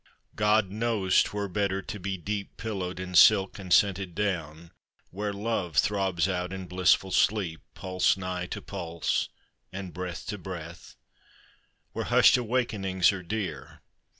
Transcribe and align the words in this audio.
God 0.35 0.71
knows 0.71 1.21
'twere 1.21 1.47
better 1.47 1.83
to 1.83 1.99
be 1.99 2.17
deep 2.17 2.57
Pillowed 2.57 2.99
in 2.99 3.13
silk 3.13 3.59
and 3.59 3.71
scented 3.71 4.15
down, 4.15 4.71
Where 5.11 5.31
Love 5.31 5.77
throbs 5.77 6.27
out 6.27 6.51
in 6.51 6.65
blissful 6.65 7.11
sleep, 7.11 7.61
Pulse 7.75 8.17
nigh 8.17 8.47
to 8.47 8.63
pulse, 8.63 9.29
and 9.71 9.93
breath 9.93 10.25
to 10.29 10.39
breath, 10.39 10.95
Where 11.91 12.05
hushed 12.05 12.35
awakenings 12.35 13.11
are 13.11 13.21
dear 13.21 13.81